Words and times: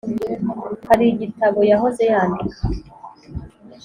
Hari 0.87 1.03
igitabo 1.13 1.59
yahoze 1.71 2.01
yandika. 2.11 2.61